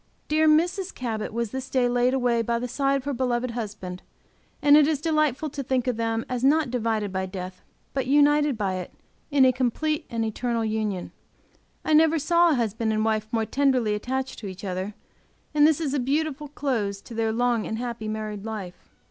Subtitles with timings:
[0.27, 0.95] Dear Mrs.
[0.95, 4.01] Cabot was this day laid away by the side of her beloved husband,
[4.59, 7.61] and it is delightful to think of them as not divided by death,
[7.93, 8.91] but united by it
[9.29, 11.11] in a complete and eternal union.
[11.85, 14.95] I never saw a husband and wife more tenderly attached to each other,
[15.53, 18.89] and this is a beautiful close to their long and happy married life.